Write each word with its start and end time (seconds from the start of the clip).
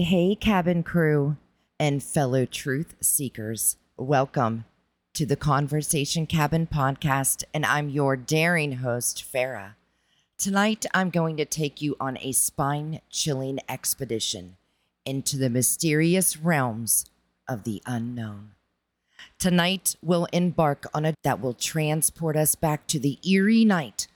Hey, 0.00 0.36
cabin 0.36 0.84
crew 0.84 1.38
and 1.80 2.00
fellow 2.00 2.46
truth 2.46 2.94
seekers. 3.00 3.78
Welcome 3.96 4.64
to 5.14 5.26
the 5.26 5.34
Conversation 5.34 6.24
Cabin 6.24 6.68
podcast, 6.68 7.42
and 7.52 7.66
I'm 7.66 7.88
your 7.88 8.14
daring 8.14 8.74
host, 8.74 9.24
Farah. 9.24 9.74
Tonight, 10.38 10.86
I'm 10.94 11.10
going 11.10 11.36
to 11.38 11.44
take 11.44 11.82
you 11.82 11.96
on 11.98 12.16
a 12.20 12.30
spine 12.30 13.00
chilling 13.10 13.58
expedition 13.68 14.56
into 15.04 15.36
the 15.36 15.50
mysterious 15.50 16.36
realms 16.36 17.04
of 17.48 17.64
the 17.64 17.82
unknown. 17.84 18.52
Tonight, 19.36 19.96
we'll 20.00 20.28
embark 20.32 20.86
on 20.94 21.06
a 21.06 21.14
that 21.24 21.40
will 21.40 21.54
transport 21.54 22.36
us 22.36 22.54
back 22.54 22.86
to 22.86 23.00
the 23.00 23.18
eerie 23.28 23.64
night 23.64 24.06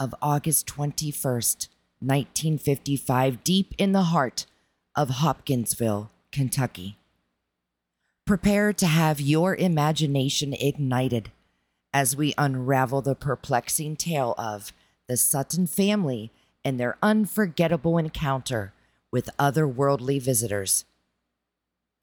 of 0.00 0.16
August 0.20 0.66
21st, 0.66 1.68
1955, 2.00 3.44
deep 3.44 3.72
in 3.78 3.92
the 3.92 4.02
heart 4.02 4.44
of 4.98 5.10
Hopkinsville, 5.10 6.10
Kentucky. 6.32 6.98
Prepare 8.26 8.72
to 8.72 8.86
have 8.86 9.20
your 9.20 9.54
imagination 9.54 10.52
ignited 10.52 11.30
as 11.94 12.16
we 12.16 12.34
unravel 12.36 13.00
the 13.00 13.14
perplexing 13.14 13.94
tale 13.94 14.34
of 14.36 14.72
the 15.06 15.16
Sutton 15.16 15.68
family 15.68 16.32
and 16.64 16.80
their 16.80 16.98
unforgettable 17.00 17.96
encounter 17.96 18.72
with 19.12 19.30
otherworldly 19.38 20.20
visitors. 20.20 20.84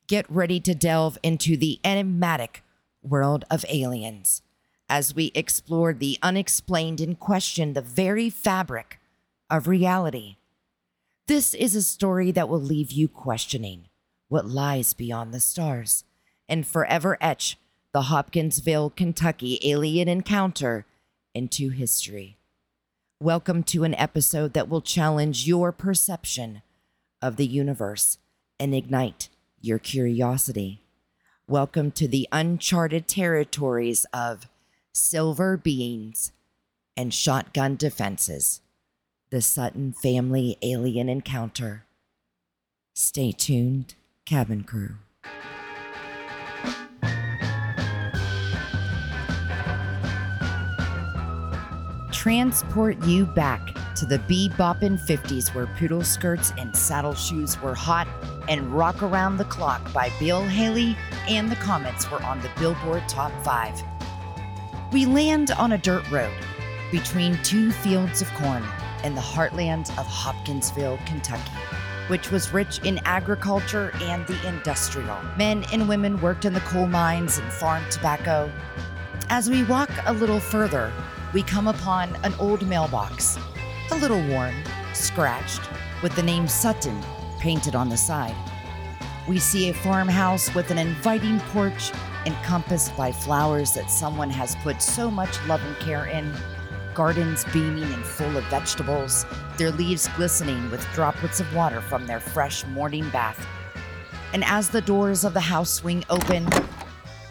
Get 0.08 0.26
ready 0.32 0.62
to 0.62 0.74
delve 0.74 1.18
into 1.22 1.58
the 1.58 1.82
enigmatic 1.84 2.64
world 3.04 3.44
of 3.52 3.66
aliens 3.68 4.42
as 4.88 5.14
we 5.14 5.34
explore 5.36 5.94
the 5.94 6.18
unexplained 6.24 7.02
and 7.02 7.20
question 7.20 7.74
the 7.74 7.82
very 7.82 8.30
fabric 8.30 9.02
of 9.50 9.68
reality. 9.68 10.38
This 11.28 11.56
is 11.56 11.74
a 11.74 11.82
story 11.82 12.30
that 12.34 12.48
will 12.48 12.62
leave 12.62 12.92
you 12.92 13.08
questioning 13.08 13.88
what 14.28 14.46
lies 14.46 14.94
beyond 14.94 15.34
the 15.34 15.40
stars 15.40 16.04
and 16.48 16.68
forever 16.68 17.18
etch 17.20 17.58
the 17.94 18.04
Hopkinsville, 18.04 18.92
Kentucky 18.92 19.60
alien 19.64 20.08
encounter 20.08 20.86
into 21.34 21.72
history. 21.72 22.38
Welcome 23.20 23.64
to 23.64 23.84
an 23.84 23.96
episode 23.96 24.54
that 24.54 24.70
will 24.70 24.84
challenge 24.84 25.48
your 25.48 25.72
perception 25.72 26.62
of 27.24 27.38
the 27.38 27.48
universe 27.48 28.20
and 28.60 28.76
ignite 28.76 29.30
your 29.60 29.80
curiosity. 29.80 30.84
Welcome 31.48 31.90
to 31.94 32.08
the 32.08 32.28
uncharted 32.32 33.08
territories 33.08 34.06
of 34.14 34.48
silver 34.94 35.58
beings 35.58 36.34
and 36.96 37.12
shotgun 37.12 37.78
defenses. 37.78 38.62
The 39.36 39.42
Sutton 39.42 39.92
family 39.92 40.56
alien 40.62 41.10
encounter. 41.10 41.84
Stay 42.94 43.34
tuned, 43.34 43.96
cabin 44.26 44.64
crew. 44.64 44.96
Transport 52.14 53.04
you 53.04 53.26
back 53.26 53.76
to 53.96 54.06
the 54.06 54.20
beboppin' 54.20 54.98
50s 55.06 55.54
where 55.54 55.68
poodle 55.68 56.06
skirts 56.06 56.54
and 56.58 56.74
saddle 56.74 57.14
shoes 57.14 57.62
were 57.62 57.76
hot 57.76 58.08
and 58.48 58.72
Rock 58.72 59.04
Around 59.04 59.36
the 59.36 59.44
Clock 59.44 59.92
by 59.92 60.14
Bill 60.18 60.44
Haley 60.44 60.96
and 61.28 61.52
the 61.52 61.58
Comets 61.58 62.10
were 62.10 62.24
on 62.24 62.40
the 62.40 62.52
Billboard 62.58 63.04
Top 63.10 63.34
5. 63.44 63.84
We 64.94 65.06
land 65.06 65.52
on 65.52 65.74
a 65.74 65.78
dirt 65.78 66.10
road 66.10 66.32
between 66.90 67.38
two 67.44 67.74
fields 67.74 68.22
of 68.22 68.34
corn 68.36 68.64
in 69.06 69.14
the 69.14 69.22
heartland 69.22 69.90
of 70.00 70.08
Hopkinsville, 70.08 70.98
Kentucky, 71.06 71.52
which 72.08 72.32
was 72.32 72.52
rich 72.52 72.80
in 72.80 73.00
agriculture 73.06 73.92
and 74.02 74.26
the 74.26 74.48
industrial. 74.48 75.18
Men 75.38 75.64
and 75.72 75.88
women 75.88 76.20
worked 76.20 76.44
in 76.44 76.54
the 76.54 76.60
coal 76.62 76.88
mines 76.88 77.38
and 77.38 77.54
farmed 77.54 77.90
tobacco. 77.92 78.52
As 79.30 79.50
we 79.50 79.64
walk 79.64 79.92
a 80.08 80.14
little 80.14 80.40
further, 80.40 80.92
we 81.34 81.44
come 81.44 81.68
upon 81.68 82.16
an 82.24 82.34
old 82.40 82.68
mailbox, 82.68 83.38
a 83.92 83.96
little 83.96 84.22
worn, 84.28 84.56
scratched, 84.94 85.62
with 86.02 86.16
the 86.16 86.24
name 86.24 86.48
Sutton 86.48 87.00
painted 87.40 87.76
on 87.76 87.90
the 87.90 87.98
side. 87.98 88.36
We 89.28 89.38
see 89.38 89.70
a 89.70 89.74
farmhouse 89.74 90.54
with 90.56 90.72
an 90.72 90.80
inviting 90.80 91.40
porch 91.52 91.92
encompassed 92.26 92.98
by 92.98 93.12
flowers 93.12 93.74
that 93.76 93.92
someone 93.92 94.32
has 94.32 94.56
put 94.58 94.82
so 94.82 95.12
much 95.12 95.38
love 95.46 95.64
and 95.64 95.78
care 95.78 96.06
in. 96.06 96.34
Gardens 96.96 97.46
beaming 97.54 97.84
and 97.84 98.04
full 98.04 98.36
of 98.38 98.44
vegetables, 98.46 99.26
their 99.58 99.72
leaves 99.72 100.08
glistening 100.16 100.72
with 100.72 100.84
droplets 100.94 101.40
of 101.40 101.54
water 101.54 101.82
from 101.82 102.08
their 102.08 102.20
fresh 102.20 102.66
morning 102.68 103.10
bath. 103.10 103.46
And 104.34 104.44
as 104.46 104.70
the 104.70 104.82
doors 104.82 105.24
of 105.24 105.34
the 105.34 105.42
house 105.42 105.70
swing 105.70 106.04
open, 106.10 106.48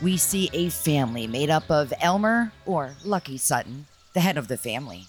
we 0.00 0.16
see 0.18 0.50
a 0.52 0.68
family 0.68 1.26
made 1.26 1.50
up 1.50 1.70
of 1.70 1.92
Elmer, 2.00 2.52
or 2.66 2.94
Lucky 3.04 3.38
Sutton, 3.38 3.86
the 4.12 4.20
head 4.20 4.36
of 4.36 4.48
the 4.48 4.58
family, 4.58 5.06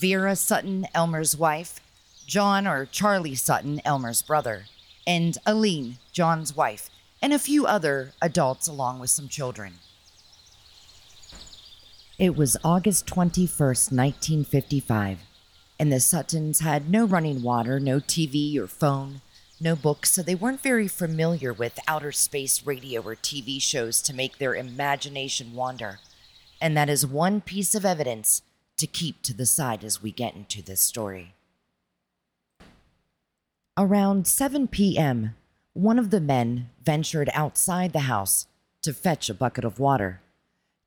Vera 0.00 0.36
Sutton, 0.36 0.86
Elmer's 0.92 1.36
wife, 1.36 1.80
John 2.26 2.66
or 2.66 2.86
Charlie 2.86 3.36
Sutton, 3.36 3.80
Elmer's 3.84 4.20
brother, 4.20 4.64
and 5.06 5.38
Aline, 5.46 5.98
John's 6.12 6.56
wife, 6.56 6.90
and 7.22 7.32
a 7.32 7.38
few 7.38 7.66
other 7.66 8.12
adults 8.20 8.66
along 8.66 8.98
with 8.98 9.10
some 9.10 9.28
children. 9.28 9.74
It 12.18 12.34
was 12.34 12.56
August 12.64 13.06
21st, 13.08 13.92
1955, 13.92 15.18
and 15.78 15.92
the 15.92 16.00
Suttons 16.00 16.60
had 16.60 16.88
no 16.88 17.04
running 17.04 17.42
water, 17.42 17.78
no 17.78 18.00
TV 18.00 18.56
or 18.56 18.66
phone, 18.66 19.20
no 19.60 19.76
books, 19.76 20.12
so 20.12 20.22
they 20.22 20.34
weren't 20.34 20.62
very 20.62 20.88
familiar 20.88 21.52
with 21.52 21.78
outer 21.86 22.12
space 22.12 22.64
radio 22.64 23.02
or 23.02 23.16
TV 23.16 23.60
shows 23.60 24.00
to 24.00 24.14
make 24.14 24.38
their 24.38 24.54
imagination 24.54 25.52
wander. 25.54 25.98
And 26.58 26.74
that 26.74 26.88
is 26.88 27.06
one 27.06 27.42
piece 27.42 27.74
of 27.74 27.84
evidence 27.84 28.40
to 28.78 28.86
keep 28.86 29.20
to 29.20 29.34
the 29.34 29.44
side 29.44 29.84
as 29.84 30.02
we 30.02 30.10
get 30.10 30.34
into 30.34 30.62
this 30.62 30.80
story. 30.80 31.34
Around 33.76 34.26
7 34.26 34.68
p.m., 34.68 35.34
one 35.74 35.98
of 35.98 36.08
the 36.08 36.22
men 36.22 36.70
ventured 36.82 37.28
outside 37.34 37.92
the 37.92 38.08
house 38.08 38.46
to 38.80 38.94
fetch 38.94 39.28
a 39.28 39.34
bucket 39.34 39.66
of 39.66 39.78
water. 39.78 40.22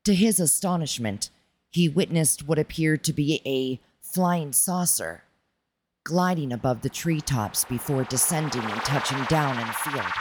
To 0.04 0.14
his 0.14 0.40
astonishment, 0.40 1.30
he 1.70 1.88
witnessed 1.88 2.46
what 2.46 2.58
appeared 2.58 3.04
to 3.04 3.12
be 3.12 3.40
a 3.44 3.80
flying 4.00 4.52
saucer 4.52 5.24
gliding 6.04 6.52
above 6.52 6.80
the 6.80 6.88
treetops 6.88 7.64
before 7.64 8.04
descending 8.04 8.62
and 8.62 8.80
touching 8.82 9.22
down 9.24 9.58
in 9.58 9.68
a 9.68 9.72
field, 9.72 10.12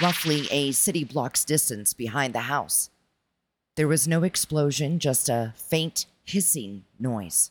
roughly 0.00 0.46
a 0.50 0.72
city 0.72 1.04
block's 1.04 1.44
distance 1.44 1.94
behind 1.94 2.34
the 2.34 2.40
house. 2.40 2.90
There 3.76 3.88
was 3.88 4.06
no 4.06 4.22
explosion, 4.22 4.98
just 4.98 5.28
a 5.28 5.54
faint 5.56 6.06
hissing 6.24 6.84
noise. 6.98 7.50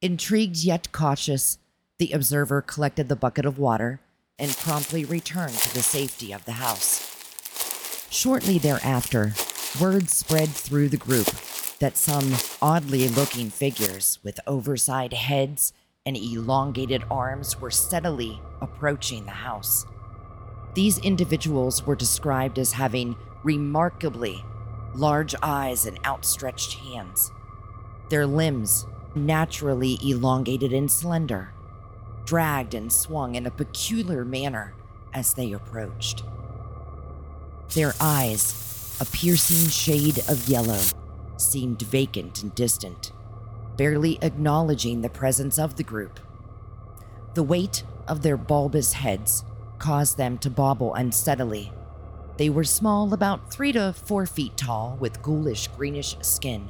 Intrigued 0.00 0.58
yet 0.58 0.92
cautious, 0.92 1.58
the 1.98 2.12
observer 2.12 2.62
collected 2.62 3.08
the 3.08 3.16
bucket 3.16 3.44
of 3.44 3.58
water 3.58 4.00
and 4.38 4.50
promptly 4.56 5.04
returned 5.04 5.54
to 5.54 5.74
the 5.74 5.82
safety 5.82 6.32
of 6.32 6.44
the 6.44 6.52
house. 6.52 7.04
Shortly 8.10 8.58
thereafter, 8.58 9.34
word 9.80 10.10
spread 10.10 10.48
through 10.48 10.88
the 10.88 10.96
group 10.96 11.26
that 11.78 11.96
some 11.96 12.34
oddly 12.60 13.08
looking 13.08 13.50
figures 13.50 14.18
with 14.22 14.40
oversized 14.46 15.12
heads 15.12 15.72
and 16.04 16.16
elongated 16.16 17.04
arms 17.10 17.60
were 17.60 17.70
steadily 17.70 18.40
approaching 18.60 19.24
the 19.24 19.30
house. 19.30 19.86
These 20.74 20.98
individuals 20.98 21.86
were 21.86 21.94
described 21.94 22.58
as 22.58 22.72
having 22.72 23.16
remarkably 23.44 24.44
large 24.94 25.34
eyes 25.42 25.86
and 25.86 25.98
outstretched 26.04 26.74
hands. 26.78 27.30
Their 28.08 28.26
limbs, 28.26 28.86
naturally 29.14 29.98
elongated 30.02 30.72
and 30.72 30.90
slender, 30.90 31.52
dragged 32.24 32.74
and 32.74 32.92
swung 32.92 33.34
in 33.34 33.46
a 33.46 33.50
peculiar 33.50 34.24
manner 34.24 34.74
as 35.14 35.34
they 35.34 35.52
approached. 35.52 36.24
Their 37.74 37.94
eyes, 38.00 38.67
a 39.00 39.04
piercing 39.04 39.70
shade 39.70 40.18
of 40.28 40.48
yellow, 40.48 40.80
seemed 41.36 41.82
vacant 41.82 42.42
and 42.42 42.54
distant, 42.54 43.12
barely 43.76 44.18
acknowledging 44.22 45.00
the 45.00 45.08
presence 45.08 45.58
of 45.58 45.76
the 45.76 45.84
group. 45.84 46.18
The 47.34 47.44
weight 47.44 47.84
of 48.08 48.22
their 48.22 48.36
bulbous 48.36 48.94
heads 48.94 49.44
caused 49.78 50.16
them 50.16 50.38
to 50.38 50.50
bobble 50.50 50.94
unsteadily. 50.94 51.72
They 52.38 52.50
were 52.50 52.64
small, 52.64 53.12
about 53.14 53.52
three 53.52 53.72
to 53.72 53.92
four 53.92 54.26
feet 54.26 54.56
tall, 54.56 54.96
with 54.98 55.22
ghoulish 55.22 55.68
greenish 55.68 56.16
skin 56.20 56.68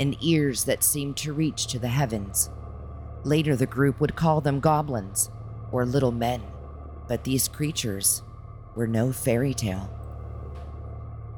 and 0.00 0.16
ears 0.20 0.64
that 0.64 0.84
seemed 0.84 1.16
to 1.18 1.32
reach 1.32 1.66
to 1.68 1.78
the 1.78 1.88
heavens. 1.88 2.50
Later, 3.24 3.56
the 3.56 3.66
group 3.66 4.00
would 4.00 4.16
call 4.16 4.40
them 4.40 4.60
goblins 4.60 5.30
or 5.72 5.84
little 5.84 6.12
men, 6.12 6.42
but 7.08 7.24
these 7.24 7.48
creatures 7.48 8.22
were 8.74 8.86
no 8.86 9.12
fairy 9.12 9.54
tale. 9.54 9.90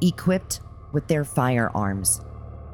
Equipped 0.02 0.60
with 0.92 1.06
their 1.08 1.24
firearms, 1.24 2.22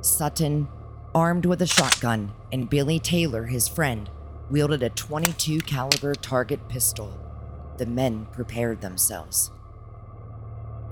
Sutton, 0.00 0.68
armed 1.14 1.44
with 1.44 1.60
a 1.60 1.66
shotgun, 1.66 2.32
and 2.52 2.70
Billy 2.70 3.00
Taylor, 3.00 3.46
his 3.46 3.66
friend, 3.68 4.08
wielded 4.48 4.82
a 4.82 4.90
22 4.90 5.60
caliber 5.60 6.14
target 6.14 6.68
pistol. 6.68 7.18
the 7.78 7.86
men 7.86 8.26
prepared 8.32 8.80
themselves. 8.80 9.50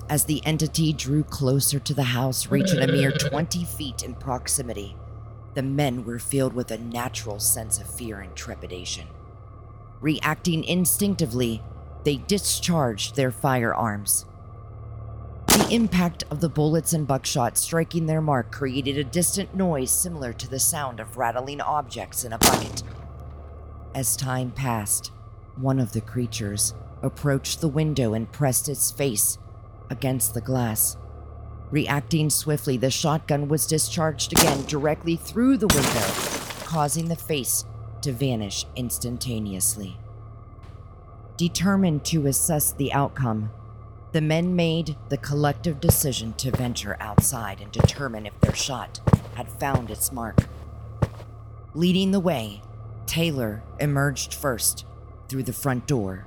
As 0.09 0.25
the 0.25 0.45
entity 0.45 0.93
drew 0.93 1.25
closer 1.25 1.79
to 1.79 1.95
the 1.95 2.03
house, 2.03 2.49
reaching 2.49 2.81
a 2.81 2.87
mere 2.87 3.11
20 3.13 3.65
feet 3.65 4.03
in 4.03 4.15
proximity, 4.15 4.97
the 5.55 5.63
men 5.63 6.05
were 6.05 6.19
filled 6.19 6.53
with 6.53 6.71
a 6.71 6.79
natural 6.79 7.39
sense 7.41 7.79
of 7.79 7.89
fear 7.89 8.21
and 8.21 8.35
trepidation. 8.37 9.07
Reacting 10.03 10.65
instinctively, 10.65 11.63
they 12.05 12.17
discharged 12.17 13.17
their 13.17 13.31
firearms. 13.31 14.27
The 15.55 15.69
impact 15.71 16.25
of 16.33 16.41
the 16.41 16.49
bullets 16.49 16.93
and 16.95 17.07
buckshot 17.07 17.57
striking 17.57 18.07
their 18.07 18.21
mark 18.21 18.51
created 18.51 18.99
a 18.99 19.05
distant 19.05 19.55
noise 19.55 19.93
similar 19.93 20.33
to 20.33 20.51
the 20.51 20.59
sound 20.59 20.99
of 20.99 21.17
rattling 21.17 21.61
objects 21.61 22.25
in 22.25 22.33
a 22.33 22.39
bucket. 22.39 22.83
As 23.95 24.17
time 24.17 24.51
passed, 24.51 25.13
one 25.55 25.79
of 25.79 25.93
the 25.93 26.01
creatures 26.01 26.75
approached 27.03 27.61
the 27.61 27.69
window 27.69 28.15
and 28.15 28.33
pressed 28.33 28.69
its 28.69 28.91
face 28.91 29.39
against 29.91 30.35
the 30.35 30.41
glass. 30.41 30.97
Reacting 31.71 32.31
swiftly, 32.31 32.77
the 32.77 32.91
shotgun 32.91 33.47
was 33.47 33.69
discharged 33.69 34.33
again 34.33 34.65
directly 34.65 35.15
through 35.15 35.59
the 35.59 35.69
window, 35.69 36.67
causing 36.67 37.07
the 37.07 37.15
face 37.15 37.65
to 38.01 38.11
vanish 38.11 38.67
instantaneously. 38.75 39.97
Determined 41.37 42.05
to 42.07 42.27
assess 42.27 42.73
the 42.73 42.93
outcome, 42.93 43.51
the 44.15 44.21
men 44.21 44.55
made 44.55 44.95
the 45.09 45.17
collective 45.17 45.81
decision 45.81 46.33
to 46.35 46.53
venture 46.53 46.97
outside 47.01 47.61
and 47.61 47.73
determine 47.73 48.27
if 48.27 48.41
their 48.41 48.55
shot 48.55 49.01
had 49.35 49.49
found 49.49 49.91
its 49.91 50.13
mark. 50.13 50.47
Leading 51.75 52.13
the 52.13 52.21
way, 52.21 52.63
Taylor 53.07 53.61
emerged 53.81 54.33
first 54.33 54.87
through 55.29 55.43
the 55.43 55.53
front 55.53 55.89
door, 55.89 56.27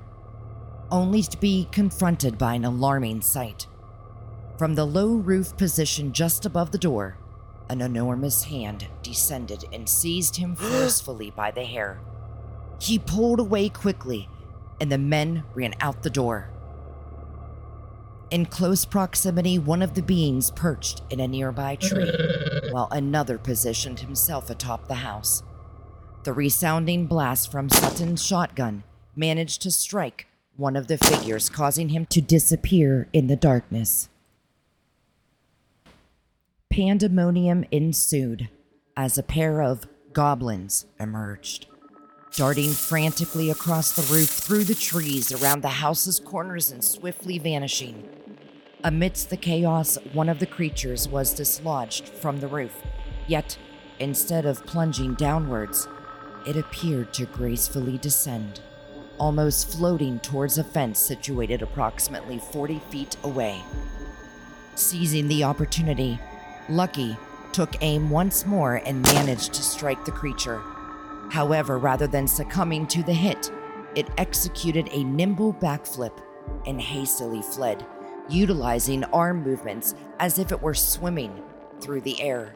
only 0.91 1.23
to 1.23 1.37
be 1.37 1.69
confronted 1.71 2.37
by 2.37 2.55
an 2.55 2.65
alarming 2.65 3.21
sight. 3.21 3.67
From 4.57 4.75
the 4.75 4.83
low 4.83 5.13
roof 5.13 5.55
position 5.55 6.11
just 6.11 6.45
above 6.45 6.71
the 6.71 6.77
door, 6.77 7.17
an 7.69 7.79
enormous 7.79 8.43
hand 8.43 8.85
descended 9.01 9.63
and 9.71 9.87
seized 9.87 10.35
him 10.35 10.55
forcefully 10.57 11.31
by 11.31 11.51
the 11.51 11.63
hair. 11.63 12.01
He 12.81 12.99
pulled 12.99 13.39
away 13.39 13.69
quickly, 13.69 14.27
and 14.81 14.91
the 14.91 14.97
men 14.97 15.45
ran 15.55 15.73
out 15.79 16.03
the 16.03 16.09
door. 16.09 16.49
In 18.29 18.45
close 18.45 18.83
proximity, 18.83 19.57
one 19.57 19.81
of 19.81 19.93
the 19.93 20.01
beings 20.01 20.51
perched 20.51 21.01
in 21.09 21.21
a 21.21 21.27
nearby 21.27 21.77
tree, 21.77 22.11
while 22.71 22.89
another 22.91 23.37
positioned 23.37 24.01
himself 24.01 24.49
atop 24.49 24.87
the 24.87 24.95
house. 24.95 25.43
The 26.23 26.33
resounding 26.33 27.05
blast 27.05 27.49
from 27.49 27.69
Sutton's 27.69 28.25
shotgun 28.25 28.83
managed 29.15 29.61
to 29.61 29.71
strike 29.71 30.27
one 30.57 30.75
of 30.75 30.87
the 30.87 30.97
figures, 30.97 31.49
causing 31.49 31.89
him 31.89 32.05
to 32.07 32.19
disappear 32.19 33.07
in 33.13 33.27
the 33.27 33.37
darkness. 33.37 34.09
Pandemonium 36.69 37.63
ensued 37.71 38.49
as 38.97 39.17
a 39.17 39.23
pair 39.23 39.61
of 39.61 39.87
goblins 40.11 40.85
emerged, 40.99 41.67
darting 42.35 42.71
frantically 42.71 43.49
across 43.49 43.93
the 43.93 44.13
roof 44.13 44.29
through 44.29 44.63
the 44.63 44.75
trees 44.75 45.31
around 45.31 45.61
the 45.61 45.67
house's 45.67 46.19
corners 46.19 46.71
and 46.71 46.83
swiftly 46.83 47.39
vanishing. 47.39 48.07
Amidst 48.83 49.29
the 49.29 49.37
chaos, 49.37 49.97
one 50.13 50.29
of 50.29 50.39
the 50.39 50.45
creatures 50.45 51.07
was 51.07 51.33
dislodged 51.33 52.07
from 52.07 52.39
the 52.39 52.47
roof, 52.47 52.83
yet, 53.27 53.57
instead 53.99 54.45
of 54.45 54.65
plunging 54.65 55.15
downwards, 55.15 55.87
it 56.45 56.55
appeared 56.55 57.13
to 57.13 57.25
gracefully 57.25 57.97
descend, 57.97 58.61
almost 59.17 59.75
floating 59.75 60.19
towards 60.19 60.57
a 60.57 60.63
fence 60.63 60.99
situated 60.99 61.61
approximately 61.61 62.37
40 62.37 62.79
feet 62.91 63.17
away. 63.23 63.61
Seizing 64.75 65.27
the 65.27 65.43
opportunity, 65.43 66.19
Lucky 66.69 67.17
took 67.51 67.75
aim 67.81 68.11
once 68.11 68.45
more 68.45 68.75
and 68.85 69.01
managed 69.01 69.53
to 69.53 69.63
strike 69.63 70.05
the 70.05 70.11
creature. 70.11 70.61
However, 71.29 71.77
rather 71.77 72.07
than 72.07 72.27
succumbing 72.27 72.87
to 72.87 73.03
the 73.03 73.13
hit, 73.13 73.51
it 73.95 74.09
executed 74.17 74.89
a 74.91 75.03
nimble 75.03 75.53
backflip 75.53 76.17
and 76.65 76.81
hastily 76.81 77.41
fled, 77.41 77.85
utilizing 78.29 79.03
arm 79.05 79.43
movements 79.43 79.95
as 80.19 80.39
if 80.39 80.51
it 80.51 80.61
were 80.61 80.73
swimming 80.73 81.43
through 81.81 82.01
the 82.01 82.21
air. 82.21 82.55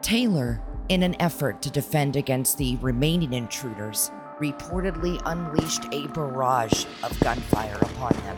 Taylor, 0.00 0.60
in 0.88 1.02
an 1.02 1.16
effort 1.20 1.62
to 1.62 1.70
defend 1.70 2.16
against 2.16 2.58
the 2.58 2.76
remaining 2.76 3.32
intruders, 3.32 4.10
reportedly 4.38 5.20
unleashed 5.26 5.84
a 5.92 6.06
barrage 6.08 6.84
of 7.02 7.18
gunfire 7.20 7.78
upon 7.80 8.12
them, 8.24 8.36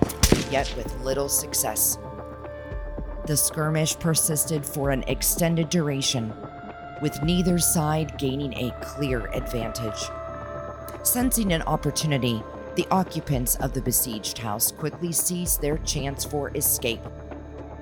yet 0.51 0.73
with 0.77 1.01
little 1.01 1.29
success. 1.29 1.99
The 3.27 3.37
skirmish 3.37 3.99
persisted 3.99 4.65
for 4.65 4.91
an 4.91 5.03
extended 5.09 5.69
duration, 5.69 6.33
with 7.01 7.23
neither 7.23 7.59
side 7.59 8.17
gaining 8.19 8.55
a 8.55 8.71
clear 8.81 9.27
advantage. 9.33 10.09
Sensing 11.03 11.53
an 11.53 11.63
opportunity, 11.63 12.43
the 12.75 12.87
occupants 12.91 13.55
of 13.57 13.73
the 13.73 13.81
besieged 13.81 14.39
house 14.39 14.73
quickly 14.73 15.13
seized 15.13 15.61
their 15.61 15.79
chance 15.79 16.25
for 16.25 16.51
escape. 16.57 17.01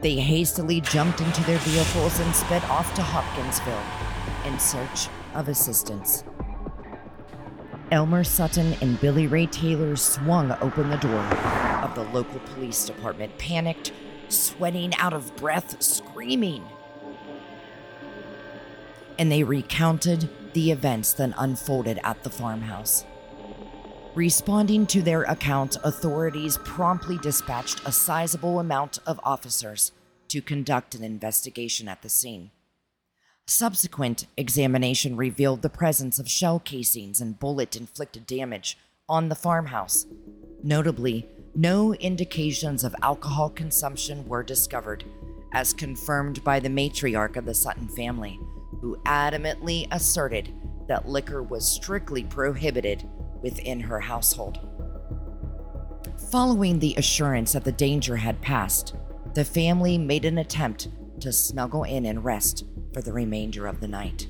They 0.03 0.17
hastily 0.17 0.81
jumped 0.81 1.21
into 1.21 1.43
their 1.45 1.59
vehicles 1.59 2.21
and 2.21 2.35
sped 2.35 2.63
off 2.65 2.93
to 2.95 3.03
Hopkinsville 3.03 4.53
in 4.53 4.59
search 4.59 5.09
of 5.35 5.49
assistance. 5.49 6.25
Elmer 7.91 8.25
Sutton 8.25 8.75
and 8.81 9.01
Billy 9.01 9.27
Ray 9.27 9.47
Taylor 9.47 9.97
swung 9.97 10.53
open 10.61 10.91
the 10.91 10.97
door 10.97 11.25
of 11.83 11.95
the 11.95 12.05
local 12.13 12.41
police 12.41 12.85
department, 12.85 13.37
panicked 13.39 13.93
sweating 14.29 14.95
out 14.97 15.13
of 15.13 15.35
breath, 15.37 15.83
screaming. 15.83 16.65
And 19.19 19.31
they 19.31 19.45
recounted 19.45 20.29
the 20.55 20.71
events 20.71 21.13
that 21.15 21.35
unfolded 21.37 22.01
at 22.03 22.23
the 22.23 22.31
farmhouse. 22.31 23.05
Responding 24.15 24.87
to 24.87 25.03
their 25.03 25.23
account, 25.23 25.77
authorities 25.83 26.59
promptly 26.59 27.19
dispatched 27.19 27.81
a 27.85 27.93
sizable 27.93 28.61
amount 28.61 28.99
of 29.07 29.21
officers 29.25 29.91
to 30.29 30.41
conduct 30.41 30.95
an 30.95 31.03
investigation 31.03 31.89
at 31.89 32.03
the 32.03 32.09
scene. 32.09 32.51
Subsequent 33.47 34.27
examination 34.37 35.17
revealed 35.17 35.63
the 35.63 35.69
presence 35.69 36.19
of 36.19 36.29
shell 36.29 36.61
casings 36.61 37.21
and 37.21 37.39
bullet 37.39 37.77
inflicted 37.77 38.27
damage 38.27 38.79
on 39.09 39.29
the 39.29 39.35
farmhouse. 39.35 40.07
Notably, 40.63 41.29
no 41.55 41.93
indications 41.95 42.85
of 42.85 42.97
alcohol 43.03 43.51
consumption 43.51 44.27
were 44.27 44.43
discovered, 44.43 45.05
as 45.53 45.73
confirmed 45.73 46.43
by 46.43 46.59
the 46.59 46.69
matriarch 46.69 47.37
of 47.37 47.45
the 47.45 47.55
Sutton 47.55 47.89
family, 47.89 48.41
who 48.85 48.99
adamantly 49.07 49.89
asserted 49.93 50.53
that 50.89 51.09
liquor 51.09 51.43
was 51.43 51.67
strictly 51.67 52.23
prohibited 52.23 53.09
within 53.41 53.81
her 53.81 53.99
household. 53.99 54.59
Following 56.31 56.79
the 56.79 56.95
assurance 56.99 57.55
that 57.55 57.65
the 57.65 57.73
danger 57.73 58.17
had 58.17 58.43
passed, 58.43 58.95
the 59.33 59.43
family 59.43 59.97
made 59.97 60.27
an 60.27 60.37
attempt 60.37 60.89
to 61.21 61.33
snuggle 61.33 61.85
in 61.85 62.05
and 62.05 62.23
rest 62.23 62.67
for 62.93 63.01
the 63.01 63.15
remainder 63.15 63.67
of 63.67 63.81
the 63.81 63.89
night. 63.89 64.29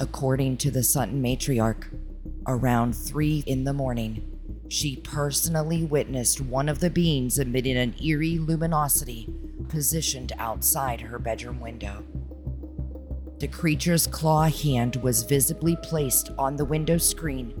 According 0.00 0.56
to 0.56 0.72
the 0.72 0.82
Sutton 0.82 1.22
matriarch, 1.22 1.96
around 2.48 2.96
3 2.96 3.44
in 3.46 3.62
the 3.62 3.72
morning, 3.72 4.36
she 4.66 4.96
personally 4.96 5.84
witnessed 5.84 6.40
one 6.40 6.68
of 6.68 6.80
the 6.80 6.90
beings 6.90 7.38
emitting 7.38 7.76
an 7.76 7.94
eerie 8.02 8.38
luminosity 8.38 9.32
positioned 9.68 10.32
outside 10.40 11.02
her 11.02 11.20
bedroom 11.20 11.60
window. 11.60 12.02
The 13.42 13.48
creature's 13.48 14.06
claw 14.06 14.44
hand 14.44 14.94
was 15.02 15.24
visibly 15.24 15.74
placed 15.74 16.30
on 16.38 16.54
the 16.54 16.64
window 16.64 16.96
screen 16.96 17.52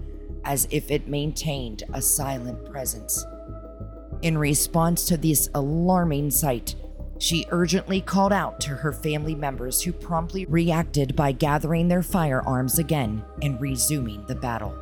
as 0.44 0.68
if 0.70 0.92
it 0.92 1.08
maintained 1.08 1.82
a 1.92 2.00
silent 2.00 2.70
presence. 2.70 3.26
In 4.22 4.38
response 4.38 5.04
to 5.06 5.16
this 5.16 5.50
alarming 5.56 6.30
sight, 6.30 6.76
she 7.18 7.48
urgently 7.50 8.00
called 8.00 8.32
out 8.32 8.60
to 8.60 8.70
her 8.70 8.92
family 8.92 9.34
members 9.34 9.82
who 9.82 9.92
promptly 9.92 10.44
reacted 10.44 11.16
by 11.16 11.32
gathering 11.32 11.88
their 11.88 12.04
firearms 12.04 12.78
again 12.78 13.24
and 13.42 13.60
resuming 13.60 14.24
the 14.26 14.36
battle. 14.36 14.78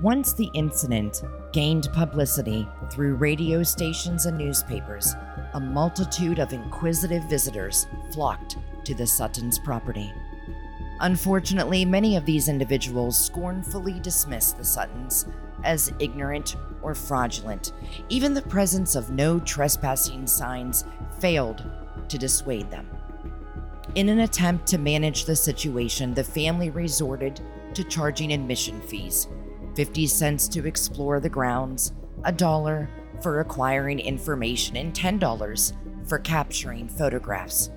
Once 0.00 0.32
the 0.32 0.48
incident 0.54 1.22
gained 1.52 1.90
publicity 1.92 2.66
through 2.90 3.16
radio 3.16 3.62
stations 3.62 4.24
and 4.24 4.38
newspapers, 4.38 5.14
a 5.52 5.60
multitude 5.60 6.38
of 6.38 6.54
inquisitive 6.54 7.24
visitors 7.24 7.86
flocked 8.14 8.56
to 8.84 8.94
the 8.94 9.06
Suttons' 9.06 9.58
property. 9.58 10.12
Unfortunately, 11.00 11.84
many 11.84 12.16
of 12.16 12.24
these 12.24 12.48
individuals 12.48 13.18
scornfully 13.18 13.98
dismissed 14.00 14.56
the 14.56 14.64
Suttons 14.64 15.26
as 15.64 15.92
ignorant 15.98 16.56
or 16.82 16.94
fraudulent. 16.94 17.72
Even 18.08 18.34
the 18.34 18.42
presence 18.42 18.94
of 18.94 19.10
no 19.10 19.40
trespassing 19.40 20.26
signs 20.26 20.84
failed 21.18 21.64
to 22.08 22.18
dissuade 22.18 22.70
them. 22.70 22.88
In 23.94 24.08
an 24.08 24.20
attempt 24.20 24.66
to 24.68 24.78
manage 24.78 25.24
the 25.24 25.36
situation, 25.36 26.14
the 26.14 26.24
family 26.24 26.70
resorted 26.70 27.40
to 27.74 27.84
charging 27.84 28.32
admission 28.32 28.80
fees 28.80 29.28
50 29.74 30.06
cents 30.06 30.48
to 30.48 30.66
explore 30.66 31.18
the 31.18 31.28
grounds, 31.28 31.92
a 32.24 32.32
dollar 32.32 32.88
for 33.22 33.40
acquiring 33.40 33.98
information, 33.98 34.76
and 34.76 34.94
$10 34.94 35.72
for 36.06 36.18
capturing 36.20 36.88
photographs. 36.88 37.70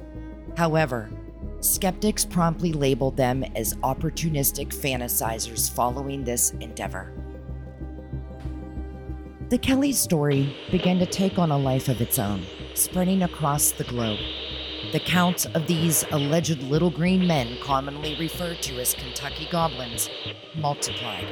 However, 0.57 1.11
skeptics 1.59 2.25
promptly 2.25 2.73
labeled 2.73 3.15
them 3.15 3.43
as 3.55 3.75
opportunistic 3.75 4.69
fantasizers 4.69 5.71
following 5.71 6.23
this 6.23 6.49
endeavor. 6.59 7.13
The 9.49 9.59
Kelly 9.59 9.91
story 9.91 10.57
began 10.71 10.97
to 10.97 11.05
take 11.05 11.37
on 11.37 11.51
a 11.51 11.57
life 11.57 11.89
of 11.89 12.01
its 12.01 12.17
own, 12.17 12.43
spreading 12.73 13.21
across 13.21 13.69
the 13.69 13.83
globe. 13.83 14.17
The 14.93 14.99
count 14.99 15.45
of 15.55 15.67
these 15.67 16.03
alleged 16.09 16.63
little 16.63 16.89
green 16.89 17.27
men, 17.27 17.59
commonly 17.61 18.15
referred 18.19 18.63
to 18.63 18.81
as 18.81 18.95
Kentucky 18.95 19.47
goblins, 19.51 20.09
multiplied, 20.55 21.27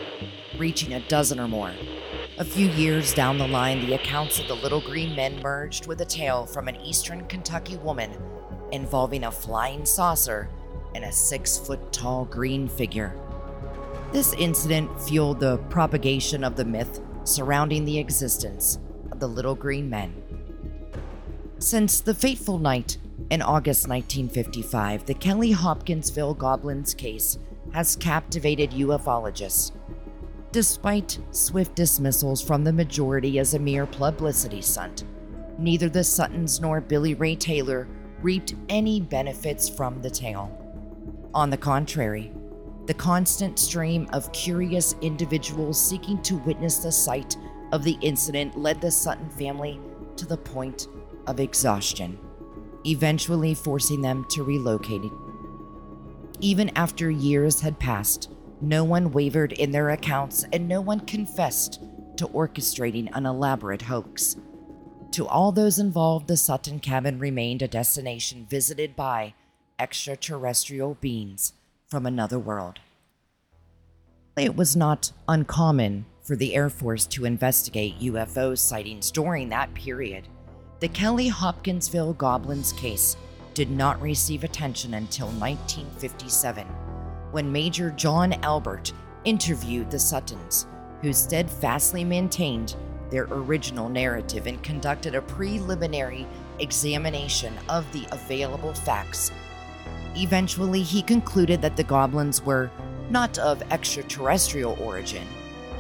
reaching 0.59 0.93
a 0.93 1.07
dozen 1.07 1.39
or 1.39 1.47
more. 1.47 1.73
A 2.37 2.45
few 2.45 2.67
years 2.67 3.11
down 3.11 3.39
the 3.39 3.47
line, 3.47 3.87
the 3.87 3.95
accounts 3.95 4.37
of 4.37 4.47
the 4.47 4.55
little 4.55 4.81
green 4.81 5.15
men 5.15 5.39
merged 5.41 5.87
with 5.87 5.99
a 6.01 6.05
tale 6.05 6.45
from 6.45 6.67
an 6.67 6.75
eastern 6.81 7.25
Kentucky 7.25 7.77
woman 7.77 8.11
involving 8.71 9.23
a 9.23 9.31
flying 9.31 9.85
saucer 9.85 10.49
and 10.93 11.03
a 11.03 11.11
six 11.11 11.57
foot 11.57 11.91
tall 11.91 12.25
green 12.25 12.67
figure. 12.67 13.15
This 14.11 14.33
incident 14.33 15.01
fueled 15.01 15.39
the 15.39 15.57
propagation 15.69 16.43
of 16.43 16.55
the 16.55 16.65
myth 16.65 17.01
surrounding 17.25 17.85
the 17.85 17.99
existence 17.99 18.79
of 19.11 19.19
the 19.19 19.27
little 19.27 19.55
green 19.55 19.89
men. 19.89 20.13
Since 21.59 22.01
the 22.01 22.13
fateful 22.13 22.59
night 22.59 22.97
in 23.29 23.41
August 23.41 23.87
1955, 23.87 25.05
the 25.05 25.13
Kelly 25.13 25.51
Hopkinsville 25.51 26.35
Goblins 26.35 26.93
case 26.93 27.39
has 27.73 27.95
captivated 27.95 28.71
ufologists. 28.71 29.71
Despite 30.51 31.19
swift 31.31 31.75
dismissals 31.75 32.41
from 32.41 32.63
the 32.63 32.71
majority 32.71 33.39
as 33.39 33.53
a 33.53 33.59
mere 33.59 33.85
publicity 33.85 34.61
stunt, 34.61 35.03
neither 35.57 35.89
the 35.89 36.03
Suttons 36.03 36.61
nor 36.61 36.79
Billy 36.79 37.13
Ray 37.13 37.35
Taylor 37.35 37.87
reaped 38.25 38.55
any 38.69 38.99
benefits 38.99 39.69
from 39.69 40.01
the 40.01 40.09
tale. 40.09 40.49
On 41.35 41.51
the 41.51 41.57
contrary, 41.57 42.33
the 42.87 42.93
constant 42.95 43.59
stream 43.59 44.07
of 44.13 44.31
curious 44.31 44.95
individuals 45.01 45.79
seeking 45.79 46.19
to 46.23 46.37
witness 46.37 46.79
the 46.79 46.91
site 46.91 47.37
of 47.71 47.83
the 47.83 47.99
incident 48.01 48.57
led 48.57 48.81
the 48.81 48.89
Sutton 48.89 49.29
family 49.29 49.79
to 50.17 50.25
the 50.25 50.37
point 50.37 50.87
of 51.27 51.39
exhaustion, 51.39 52.17
eventually 52.83 53.53
forcing 53.53 54.01
them 54.01 54.25
to 54.31 54.43
relocate. 54.43 55.03
Even 56.39 56.71
after 56.75 57.11
years 57.11 57.61
had 57.61 57.77
passed, 57.77 58.31
no 58.59 58.83
one 58.83 59.11
wavered 59.11 59.51
in 59.51 59.69
their 59.69 59.91
accounts 59.91 60.43
and 60.51 60.67
no 60.67 60.81
one 60.81 61.01
confessed 61.01 61.79
to 62.17 62.25
orchestrating 62.29 63.07
an 63.13 63.27
elaborate 63.27 63.83
hoax. 63.83 64.35
To 65.15 65.25
all 65.25 65.53
those 65.53 65.79
involved, 65.79 66.27
the 66.27 66.35
Sutton 66.35 66.81
cabin 66.81 67.19
remained 67.19 67.61
a 67.61 67.69
destination 67.69 68.45
visited 68.49 68.97
by 68.97 69.33
extraterrestrial 69.79 70.95
beings 70.95 71.53
from 71.87 72.05
another 72.05 72.37
world. 72.37 72.79
It 74.35 74.57
was 74.57 74.75
not 74.75 75.13
uncommon 75.29 76.05
for 76.21 76.35
the 76.35 76.53
Air 76.53 76.69
Force 76.69 77.05
to 77.05 77.23
investigate 77.23 78.01
UFO 78.01 78.57
sightings 78.57 79.09
during 79.09 79.47
that 79.47 79.73
period. 79.73 80.27
The 80.81 80.89
Kelly 80.89 81.29
Hopkinsville 81.29 82.15
Goblins 82.15 82.73
case 82.73 83.15
did 83.53 83.71
not 83.71 84.01
receive 84.01 84.43
attention 84.43 84.95
until 84.95 85.27
1957, 85.27 86.67
when 87.31 87.49
Major 87.49 87.91
John 87.91 88.33
Albert 88.43 88.91
interviewed 89.23 89.89
the 89.89 89.97
Suttons, 89.97 90.67
who 91.01 91.13
steadfastly 91.13 92.03
maintained 92.03 92.75
their 93.09 93.27
original 93.31 93.89
narrative 93.89 94.47
and 94.47 94.61
conducted 94.63 95.15
a 95.15 95.21
preliminary 95.21 96.27
examination 96.59 97.53
of 97.69 97.91
the 97.91 98.05
available 98.11 98.73
facts. 98.73 99.31
Eventually, 100.15 100.81
he 100.81 101.01
concluded 101.01 101.61
that 101.61 101.75
the 101.75 101.83
goblins 101.83 102.41
were 102.41 102.71
not 103.09 103.37
of 103.37 103.61
extraterrestrial 103.71 104.77
origin, 104.81 105.27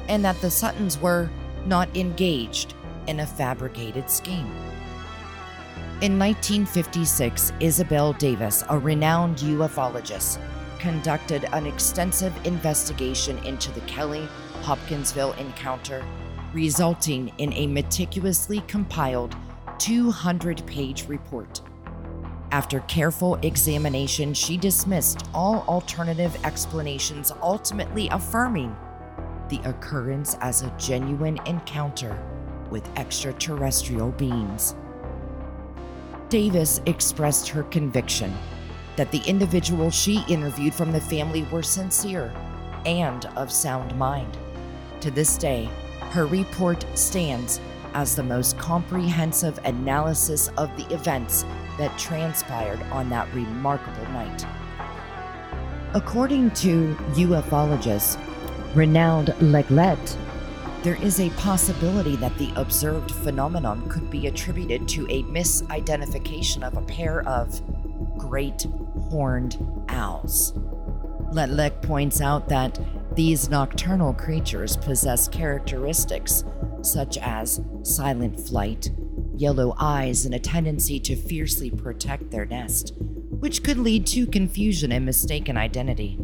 and 0.07 0.23
that 0.23 0.39
the 0.41 0.51
Suttons 0.51 0.99
were 0.99 1.29
not 1.65 1.95
engaged 1.95 2.73
in 3.07 3.21
a 3.21 3.25
fabricated 3.25 4.09
scheme. 4.09 4.51
In 6.01 6.19
1956, 6.19 7.53
Isabel 7.59 8.13
Davis, 8.13 8.63
a 8.69 8.77
renowned 8.77 9.37
ufologist, 9.37 10.39
conducted 10.77 11.45
an 11.53 11.65
extensive 11.65 12.33
investigation 12.45 13.37
into 13.45 13.71
the 13.71 13.81
Kelly 13.81 14.27
Hopkinsville 14.61 15.33
encounter 15.33 16.03
resulting 16.55 17.33
in 17.37 17.51
a 17.51 17.67
meticulously 17.67 18.61
compiled 18.61 19.35
200 19.77 20.65
page 20.65 21.05
report. 21.09 21.59
After 22.51 22.79
careful 22.81 23.35
examination, 23.41 24.33
she 24.33 24.55
dismissed 24.55 25.27
all 25.33 25.65
alternative 25.67 26.33
explanations, 26.45 27.33
ultimately 27.41 28.07
affirming 28.07 28.73
the 29.49 29.59
occurrence 29.65 30.37
as 30.39 30.61
a 30.61 30.73
genuine 30.79 31.37
encounter 31.45 32.17
with 32.69 32.89
extraterrestrial 32.97 34.11
beings. 34.11 34.75
Davis 36.29 36.79
expressed 36.85 37.49
her 37.49 37.63
conviction 37.63 38.33
that 38.95 39.11
the 39.11 39.21
individuals 39.27 39.93
she 39.93 40.23
interviewed 40.29 40.73
from 40.73 40.93
the 40.93 41.01
family 41.01 41.43
were 41.51 41.61
sincere 41.61 42.33
and 42.85 43.25
of 43.35 43.51
sound 43.51 43.93
mind. 43.97 44.37
To 45.01 45.11
this 45.11 45.37
day, 45.37 45.69
her 46.15 46.25
report 46.25 46.85
stands 46.97 47.59
as 47.93 48.15
the 48.15 48.23
most 48.23 48.57
comprehensive 48.57 49.59
analysis 49.65 50.47
of 50.57 50.73
the 50.77 50.93
events 50.93 51.43
that 51.77 51.97
transpired 51.99 52.81
on 52.83 53.09
that 53.09 53.27
remarkable 53.33 54.05
night. 54.13 54.45
According 55.93 56.51
to 56.51 56.95
ufologist 57.15 58.17
Renaud 58.73 59.25
Leclet, 59.41 60.17
there 60.83 60.95
is 61.03 61.19
a 61.19 61.29
possibility 61.31 62.15
that 62.15 62.37
the 62.37 62.53
observed 62.55 63.11
phenomenon 63.11 63.89
could 63.89 64.09
be 64.09 64.27
attributed 64.27 64.87
to 64.87 65.05
a 65.09 65.23
misidentification 65.23 66.63
of 66.63 66.77
a 66.77 66.81
pair 66.83 67.27
of 67.27 67.61
great 68.17 68.65
horned 69.09 69.57
owls. 69.89 70.53
Leclet 71.33 71.81
points 71.81 72.21
out 72.21 72.47
that 72.47 72.79
these 73.15 73.49
nocturnal 73.49 74.13
creatures 74.13 74.75
possess 74.75 75.27
characteristics 75.29 76.43
such 76.81 77.17
as 77.17 77.61
silent 77.83 78.39
flight, 78.39 78.91
yellow 79.35 79.73
eyes, 79.79 80.25
and 80.25 80.35
a 80.35 80.39
tendency 80.39 80.99
to 80.99 81.15
fiercely 81.15 81.71
protect 81.71 82.29
their 82.29 82.45
nest, 82.45 82.93
which 82.99 83.63
could 83.63 83.77
lead 83.77 84.05
to 84.07 84.27
confusion 84.27 84.91
and 84.91 85.05
mistaken 85.05 85.55
identity. 85.55 86.19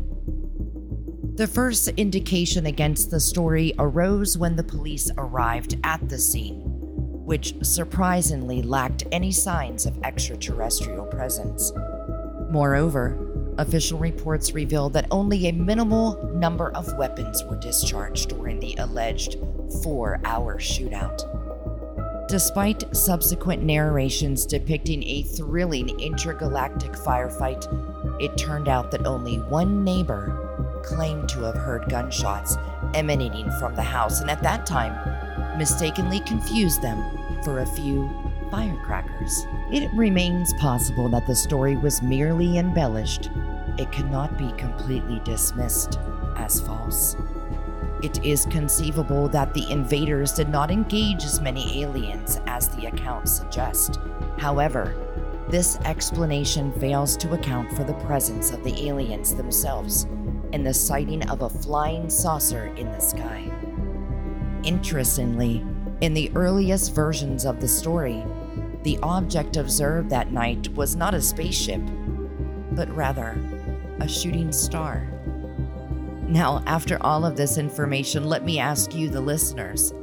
The 1.36 1.48
first 1.48 1.88
indication 1.90 2.66
against 2.66 3.10
the 3.10 3.20
story 3.20 3.74
arose 3.80 4.38
when 4.38 4.58
the 4.58 4.64
police 4.64 5.10
arrived 5.18 5.78
at 5.84 6.10
the 6.10 6.20
scene, 6.20 6.62
which 6.66 7.56
surprisingly 7.64 8.62
lacked 8.62 9.06
any 9.14 9.32
signs 9.32 9.86
of 9.86 9.98
extraterrestrial 10.04 11.06
presence. 11.06 11.72
Moreover, 12.50 13.31
Official 13.58 14.00
reports 14.00 14.54
reveal 14.54 14.90
that 14.90 15.08
only 15.12 15.48
a 15.48 15.52
minimal 15.52 16.32
number 16.34 16.72
of 16.72 16.96
weapons 16.98 17.44
were 17.44 17.58
discharged 17.58 18.30
during 18.30 18.60
the 18.60 18.76
alleged 18.80 19.38
four 19.84 20.22
hour 20.24 20.58
shootout. 20.58 21.28
Despite 22.28 22.96
subsequent 22.96 23.62
narrations 23.62 24.46
depicting 24.46 25.04
a 25.04 25.24
thrilling 25.24 25.90
intergalactic 26.00 26.94
firefight, 26.94 27.68
it 28.22 28.38
turned 28.38 28.70
out 28.70 28.90
that 28.92 29.06
only 29.06 29.38
one 29.38 29.84
neighbor 29.84 30.82
claimed 30.84 31.28
to 31.30 31.42
have 31.42 31.56
heard 31.56 31.90
gunshots 31.90 32.56
emanating 32.94 33.52
from 33.60 33.76
the 33.76 33.82
house 33.82 34.22
and 34.22 34.30
at 34.30 34.42
that 34.44 34.66
time 34.66 35.58
mistakenly 35.58 36.22
confused 36.22 36.82
them 36.82 37.04
for 37.44 37.60
a 37.60 37.66
few 37.66 38.10
firecrackers. 38.52 39.48
It 39.72 39.90
remains 39.94 40.54
possible 40.56 41.10
that 41.10 41.26
the 41.26 41.36
story 41.36 41.78
was 41.78 42.02
merely 42.02 42.58
embellished. 42.58 43.32
It 43.80 43.92
cannot 43.92 44.38
be 44.38 44.52
completely 44.58 45.22
dismissed 45.24 45.98
as 46.36 46.60
false. 46.60 47.16
It 48.04 48.24
is 48.26 48.46
conceivable 48.48 49.30
that 49.30 49.54
the 49.54 49.70
invaders 49.72 50.34
did 50.34 50.50
not 50.50 50.72
engage 50.72 51.24
as 51.24 51.40
many 51.40 51.82
aliens 51.82 52.42
as 52.48 52.68
the 52.70 52.88
accounts 52.88 53.32
suggest. 53.32 54.00
However, 54.38 54.96
this 55.50 55.78
explanation 55.86 56.72
fails 56.74 57.16
to 57.18 57.34
account 57.34 57.72
for 57.74 57.84
the 57.84 57.94
presence 58.06 58.52
of 58.52 58.64
the 58.64 58.88
aliens 58.88 59.36
themselves 59.36 60.04
and 60.54 60.66
the 60.66 60.74
sighting 60.74 61.28
of 61.30 61.44
a 61.44 61.50
flying 61.50 62.10
saucer 62.10 62.68
in 62.76 62.92
the 62.92 63.00
sky. 63.00 63.52
Interestingly, 64.64 65.66
in 66.02 66.14
the 66.14 66.32
earliest 66.36 66.96
versions 66.96 67.46
of 67.46 67.62
the 67.62 67.68
story, 67.68 68.24
the 68.84 68.98
object 69.04 69.58
observed 69.58 70.10
that 70.10 70.32
night 70.32 70.68
was 70.76 70.96
not 70.96 71.14
a 71.14 71.22
spaceship, 71.22 71.82
but 72.72 72.90
rather 72.96 73.38
a 74.00 74.08
shooting 74.08 74.52
star. 74.52 75.08
Now, 76.28 76.64
after 76.66 76.98
all 77.02 77.26
of 77.26 77.36
this 77.36 77.58
information, 77.58 78.26
let 78.26 78.46
me 78.46 78.58
ask 78.58 78.96
you, 78.96 79.10
the 79.10 79.22
listeners 79.22 79.94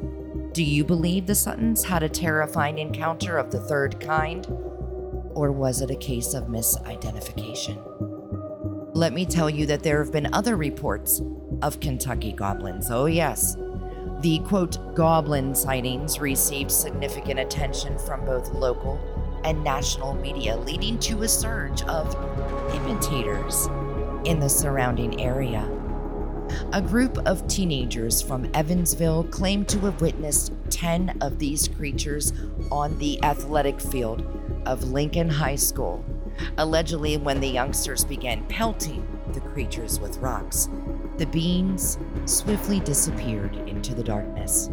do 0.52 0.64
you 0.64 0.82
believe 0.84 1.26
the 1.26 1.34
Suttons 1.34 1.84
had 1.84 2.02
a 2.02 2.08
terrifying 2.08 2.78
encounter 2.78 3.38
of 3.38 3.50
the 3.50 3.60
third 3.60 4.00
kind? 4.00 4.44
Or 5.34 5.52
was 5.52 5.82
it 5.82 5.90
a 5.90 5.96
case 5.96 6.34
of 6.34 6.48
misidentification? 6.48 7.80
Let 8.94 9.12
me 9.12 9.24
tell 9.24 9.48
you 9.48 9.66
that 9.66 9.84
there 9.84 10.02
have 10.02 10.12
been 10.12 10.32
other 10.32 10.56
reports 10.56 11.22
of 11.62 11.78
Kentucky 11.78 12.32
goblins. 12.32 12.90
Oh, 12.90 13.06
yes. 13.06 13.56
The 14.20 14.40
quote, 14.40 14.96
goblin 14.96 15.54
sightings 15.54 16.18
received 16.18 16.72
significant 16.72 17.38
attention 17.38 17.96
from 17.98 18.24
both 18.24 18.52
local 18.52 18.98
and 19.44 19.62
national 19.62 20.14
media, 20.14 20.56
leading 20.56 20.98
to 21.00 21.22
a 21.22 21.28
surge 21.28 21.82
of 21.82 22.12
imitators 22.74 23.68
in 24.24 24.40
the 24.40 24.48
surrounding 24.48 25.20
area. 25.20 25.70
A 26.72 26.82
group 26.82 27.18
of 27.26 27.46
teenagers 27.46 28.20
from 28.20 28.50
Evansville 28.54 29.24
claimed 29.24 29.68
to 29.68 29.78
have 29.80 30.00
witnessed 30.00 30.52
10 30.70 31.18
of 31.20 31.38
these 31.38 31.68
creatures 31.68 32.32
on 32.72 32.98
the 32.98 33.22
athletic 33.22 33.80
field 33.80 34.26
of 34.66 34.90
Lincoln 34.90 35.28
High 35.28 35.56
School, 35.56 36.04
allegedly 36.56 37.18
when 37.18 37.40
the 37.40 37.48
youngsters 37.48 38.04
began 38.04 38.44
pelting 38.48 39.06
the 39.32 39.40
creatures 39.40 40.00
with 40.00 40.16
rocks. 40.18 40.68
The 41.18 41.26
beings 41.26 41.98
swiftly 42.26 42.78
disappeared 42.78 43.56
into 43.68 43.92
the 43.92 44.04
darkness. 44.04 44.70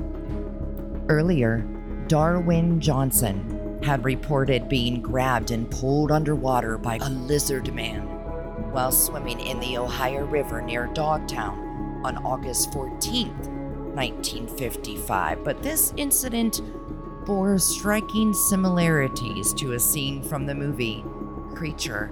Earlier, 1.09 1.65
Darwin 2.07 2.79
Johnson 2.79 3.79
had 3.81 4.05
reported 4.05 4.69
being 4.69 5.01
grabbed 5.01 5.49
and 5.49 5.69
pulled 5.71 6.11
underwater 6.11 6.77
by 6.77 6.97
a 6.97 7.09
lizard 7.09 7.73
man 7.73 8.01
while 8.71 8.91
swimming 8.91 9.39
in 9.39 9.59
the 9.59 9.77
Ohio 9.79 10.23
River 10.25 10.61
near 10.61 10.85
Dogtown 10.93 12.01
on 12.05 12.17
August 12.17 12.71
14, 12.73 13.29
1955, 13.95 15.43
but 15.43 15.63
this 15.63 15.95
incident 15.97 16.61
bore 17.25 17.57
striking 17.57 18.35
similarities 18.35 19.51
to 19.55 19.73
a 19.73 19.79
scene 19.79 20.21
from 20.21 20.45
the 20.45 20.53
movie 20.53 21.03
Creature 21.55 22.11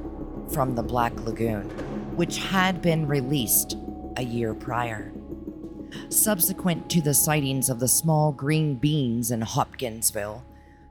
from 0.52 0.74
the 0.74 0.82
Black 0.82 1.14
Lagoon, 1.20 1.70
which 2.16 2.38
had 2.38 2.82
been 2.82 3.06
released 3.08 3.78
a 4.18 4.24
year 4.24 4.54
prior. 4.54 5.12
Subsequent 6.10 6.90
to 6.90 7.02
the 7.02 7.14
sightings 7.14 7.70
of 7.70 7.80
the 7.80 7.88
small 7.88 8.32
green 8.32 8.76
beans 8.76 9.32
in 9.32 9.42
Hopkinsville, 9.42 10.44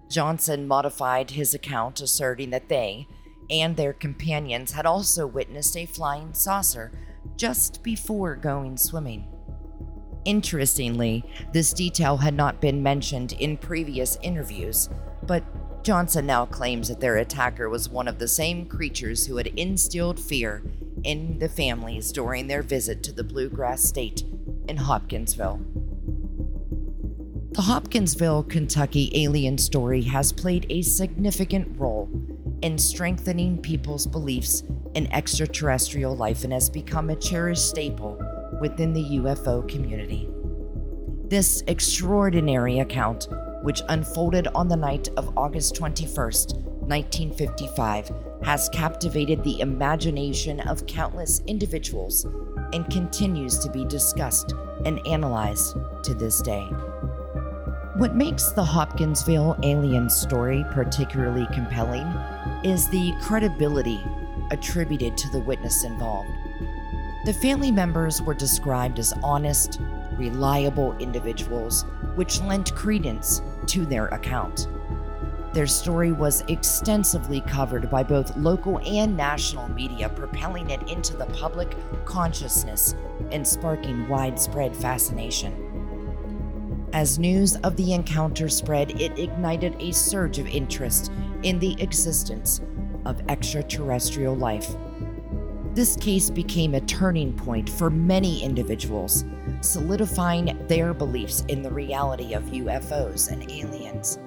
Johnson 0.08 0.68
modified 0.68 1.30
his 1.30 1.54
account, 1.54 2.00
asserting 2.00 2.50
that 2.50 2.68
they 2.68 3.08
and 3.50 3.76
their 3.76 3.92
companions 3.92 4.72
had 4.72 4.86
also 4.86 5.26
witnessed 5.26 5.76
a 5.76 5.86
flying 5.86 6.32
saucer 6.32 6.92
just 7.36 7.82
before 7.82 8.36
going 8.36 8.76
swimming. 8.76 9.26
Interestingly, 10.24 11.24
this 11.52 11.72
detail 11.72 12.16
had 12.16 12.34
not 12.34 12.60
been 12.60 12.82
mentioned 12.82 13.32
in 13.32 13.56
previous 13.56 14.16
interviews, 14.22 14.88
but 15.26 15.44
Johnson 15.82 16.26
now 16.26 16.46
claims 16.46 16.88
that 16.88 17.00
their 17.00 17.16
attacker 17.16 17.68
was 17.68 17.88
one 17.88 18.06
of 18.06 18.18
the 18.18 18.28
same 18.28 18.66
creatures 18.66 19.26
who 19.26 19.36
had 19.36 19.48
instilled 19.48 20.20
fear 20.20 20.62
in 21.04 21.38
the 21.38 21.48
families 21.48 22.12
during 22.12 22.46
their 22.46 22.62
visit 22.62 23.02
to 23.02 23.12
the 23.12 23.24
Bluegrass 23.24 23.82
State 23.82 24.22
in 24.68 24.76
Hopkinsville. 24.76 25.60
The 27.52 27.62
Hopkinsville, 27.62 28.44
Kentucky 28.44 29.10
alien 29.14 29.58
story 29.58 30.02
has 30.02 30.32
played 30.32 30.66
a 30.70 30.80
significant 30.82 31.78
role 31.78 32.08
in 32.62 32.78
strengthening 32.78 33.58
people's 33.60 34.06
beliefs 34.06 34.62
in 34.94 35.12
extraterrestrial 35.12 36.16
life 36.16 36.44
and 36.44 36.52
has 36.52 36.70
become 36.70 37.10
a 37.10 37.16
cherished 37.16 37.68
staple 37.68 38.18
within 38.60 38.92
the 38.92 39.18
UFO 39.18 39.68
community. 39.68 40.28
This 41.28 41.62
extraordinary 41.66 42.78
account, 42.78 43.28
which 43.62 43.82
unfolded 43.88 44.48
on 44.54 44.68
the 44.68 44.76
night 44.76 45.08
of 45.16 45.36
August 45.36 45.74
21st, 45.74 46.54
1955, 46.54 48.12
has 48.44 48.68
captivated 48.70 49.42
the 49.42 49.60
imagination 49.60 50.60
of 50.60 50.86
countless 50.86 51.42
individuals 51.46 52.26
and 52.72 52.90
continues 52.90 53.58
to 53.58 53.70
be 53.70 53.84
discussed 53.84 54.54
and 54.84 55.04
analyzed 55.06 55.76
to 56.02 56.14
this 56.14 56.40
day. 56.42 56.64
What 57.96 58.16
makes 58.16 58.50
the 58.50 58.64
Hopkinsville 58.64 59.58
alien 59.62 60.08
story 60.08 60.64
particularly 60.72 61.46
compelling 61.52 62.06
is 62.64 62.88
the 62.88 63.12
credibility 63.20 64.02
attributed 64.50 65.16
to 65.18 65.30
the 65.30 65.40
witness 65.40 65.84
involved. 65.84 66.30
The 67.24 67.34
family 67.34 67.70
members 67.70 68.20
were 68.20 68.34
described 68.34 68.98
as 68.98 69.12
honest, 69.22 69.80
reliable 70.16 70.96
individuals, 70.98 71.84
which 72.16 72.40
lent 72.40 72.74
credence 72.74 73.42
to 73.66 73.86
their 73.86 74.06
account. 74.08 74.66
Their 75.52 75.66
story 75.66 76.12
was 76.12 76.42
extensively 76.48 77.42
covered 77.42 77.90
by 77.90 78.02
both 78.02 78.34
local 78.36 78.78
and 78.78 79.16
national 79.16 79.68
media, 79.68 80.08
propelling 80.08 80.70
it 80.70 80.88
into 80.88 81.14
the 81.14 81.26
public 81.26 81.76
consciousness 82.06 82.94
and 83.30 83.46
sparking 83.46 84.08
widespread 84.08 84.74
fascination. 84.74 85.68
As 86.94 87.18
news 87.18 87.56
of 87.56 87.76
the 87.76 87.92
encounter 87.92 88.48
spread, 88.48 89.00
it 89.00 89.18
ignited 89.18 89.76
a 89.78 89.92
surge 89.92 90.38
of 90.38 90.46
interest 90.46 91.12
in 91.42 91.58
the 91.58 91.80
existence 91.82 92.62
of 93.04 93.20
extraterrestrial 93.28 94.34
life. 94.34 94.74
This 95.74 95.96
case 95.96 96.28
became 96.28 96.74
a 96.74 96.80
turning 96.82 97.32
point 97.32 97.68
for 97.68 97.88
many 97.88 98.42
individuals, 98.42 99.24
solidifying 99.62 100.66
their 100.68 100.92
beliefs 100.92 101.44
in 101.48 101.62
the 101.62 101.70
reality 101.70 102.34
of 102.34 102.42
UFOs 102.44 103.30
and 103.32 103.50
aliens. 103.50 104.18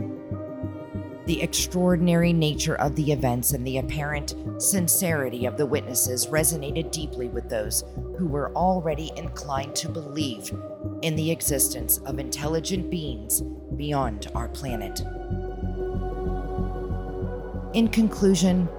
The 1.25 1.41
extraordinary 1.41 2.33
nature 2.33 2.75
of 2.75 2.95
the 2.95 3.11
events 3.11 3.53
and 3.53 3.65
the 3.65 3.79
apparent 3.79 4.35
sincerity 4.61 5.47
of 5.47 5.57
the 5.57 5.65
witnesses 5.65 6.27
resonated 6.27 6.91
deeply 6.91 7.29
with 7.29 7.49
those 7.49 7.83
who 8.17 8.27
were 8.27 8.51
already 8.55 9.11
inclined 9.17 9.75
to 9.77 9.89
believe 9.89 10.51
in 11.01 11.15
the 11.15 11.31
existence 11.31 11.97
of 12.05 12.19
intelligent 12.19 12.91
beings 12.91 13.41
beyond 13.75 14.27
our 14.35 14.47
planet. 14.49 15.01
In 17.73 17.87
conclusion, 17.87 18.69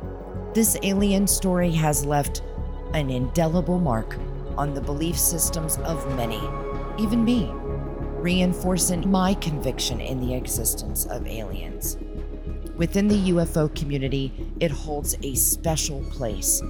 this 0.55 0.79
alien 0.85 1.27
story 1.27 1.73
has 1.73 2.07
left 2.07 2.43
an 2.95 3.11
indelible 3.11 3.81
mark 3.81 4.17
on 4.57 4.73
the 4.73 4.81
belief 4.81 5.19
systems 5.19 5.79
of 5.79 6.17
many, 6.17 6.41
even 6.97 7.25
me, 7.25 7.51
reinforcing 8.21 9.11
my 9.11 9.35
conviction 9.35 10.01
in 10.01 10.21
the 10.21 10.33
existence 10.33 11.07
of 11.07 11.27
aliens. 11.27 11.99
Within 12.77 13.09
the 13.09 13.31
UFO 13.31 13.75
community, 13.75 14.31
it 14.61 14.71
holds 14.71 15.17
a 15.23 15.35
special 15.35 16.03
place 16.11 16.63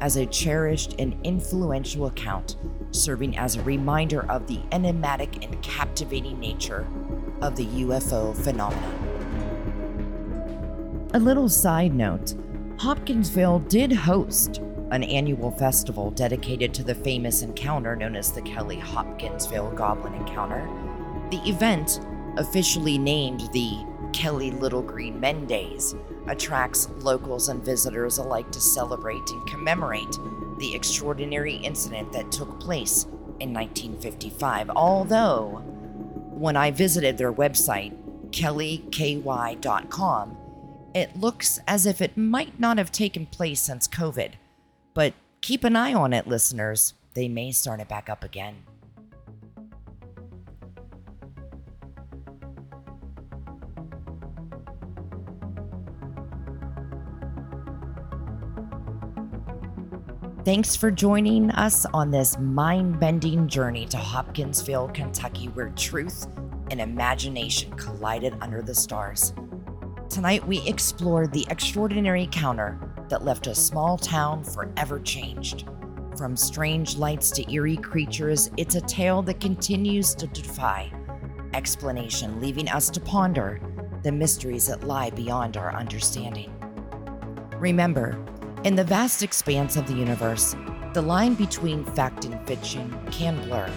as 0.00 0.16
a 0.16 0.26
cherished 0.26 0.94
and 1.00 1.16
influential 1.24 2.06
account, 2.06 2.56
serving 2.92 3.36
as 3.36 3.56
a 3.56 3.62
reminder 3.62 4.24
of 4.30 4.46
the 4.46 4.60
enigmatic 4.70 5.44
and 5.44 5.60
captivating 5.60 6.38
nature 6.38 6.86
of 7.40 7.56
the 7.56 7.66
UFO 7.66 8.36
phenomenon. 8.36 9.08
A 11.14 11.18
little 11.18 11.48
side 11.48 11.92
note 11.92 12.36
Hopkinsville 12.78 13.58
did 13.60 13.90
host 13.90 14.58
an 14.92 15.02
annual 15.02 15.50
festival 15.50 16.12
dedicated 16.12 16.72
to 16.74 16.84
the 16.84 16.94
famous 16.94 17.42
encounter 17.42 17.96
known 17.96 18.14
as 18.14 18.30
the 18.30 18.42
Kelly 18.42 18.78
Hopkinsville 18.78 19.72
Goblin 19.72 20.14
Encounter. 20.14 20.68
The 21.30 21.42
event, 21.48 22.00
officially 22.36 22.96
named 22.96 23.40
the 23.52 23.84
Kelly 24.18 24.50
Little 24.50 24.82
Green 24.82 25.18
Men 25.20 25.46
Days, 25.46 25.94
attracts 26.26 26.88
locals 27.02 27.50
and 27.50 27.64
visitors 27.64 28.18
alike 28.18 28.50
to 28.50 28.60
celebrate 28.60 29.30
and 29.30 29.46
commemorate 29.46 30.18
the 30.58 30.74
extraordinary 30.74 31.54
incident 31.54 32.12
that 32.12 32.32
took 32.32 32.58
place 32.58 33.04
in 33.38 33.54
1955. 33.54 34.70
Although, 34.70 35.62
when 36.32 36.56
I 36.56 36.72
visited 36.72 37.16
their 37.16 37.32
website, 37.32 37.96
kellyky.com, 38.32 40.36
it 40.94 41.16
looks 41.16 41.60
as 41.68 41.86
if 41.86 42.02
it 42.02 42.16
might 42.16 42.58
not 42.58 42.78
have 42.78 42.90
taken 42.90 43.24
place 43.24 43.60
since 43.60 43.86
COVID. 43.86 44.32
But 44.94 45.14
keep 45.42 45.62
an 45.62 45.76
eye 45.76 45.94
on 45.94 46.12
it, 46.12 46.26
listeners. 46.26 46.94
They 47.14 47.28
may 47.28 47.52
start 47.52 47.78
it 47.78 47.86
back 47.86 48.10
up 48.10 48.24
again. 48.24 48.64
Thanks 60.48 60.74
for 60.74 60.90
joining 60.90 61.50
us 61.50 61.84
on 61.92 62.10
this 62.10 62.38
mind 62.38 62.98
bending 62.98 63.48
journey 63.48 63.84
to 63.84 63.98
Hopkinsville, 63.98 64.88
Kentucky, 64.94 65.48
where 65.48 65.68
truth 65.76 66.26
and 66.70 66.80
imagination 66.80 67.70
collided 67.76 68.34
under 68.40 68.62
the 68.62 68.74
stars. 68.74 69.34
Tonight, 70.08 70.48
we 70.48 70.66
explored 70.66 71.34
the 71.34 71.46
extraordinary 71.50 72.22
encounter 72.22 72.80
that 73.10 73.26
left 73.26 73.46
a 73.46 73.54
small 73.54 73.98
town 73.98 74.42
forever 74.42 74.98
changed. 75.00 75.68
From 76.16 76.34
strange 76.34 76.96
lights 76.96 77.30
to 77.32 77.52
eerie 77.52 77.76
creatures, 77.76 78.50
it's 78.56 78.74
a 78.74 78.80
tale 78.80 79.20
that 79.24 79.40
continues 79.40 80.14
to 80.14 80.26
defy 80.28 80.90
explanation, 81.52 82.40
leaving 82.40 82.70
us 82.70 82.88
to 82.88 83.00
ponder 83.00 83.60
the 84.02 84.12
mysteries 84.12 84.68
that 84.68 84.82
lie 84.82 85.10
beyond 85.10 85.58
our 85.58 85.76
understanding. 85.76 86.50
Remember, 87.58 88.18
in 88.64 88.74
the 88.74 88.84
vast 88.84 89.22
expanse 89.22 89.76
of 89.76 89.86
the 89.86 89.94
universe, 89.94 90.56
the 90.92 91.02
line 91.02 91.34
between 91.34 91.84
fact 91.84 92.24
and 92.24 92.44
fiction 92.46 92.98
can 93.10 93.40
blur, 93.42 93.70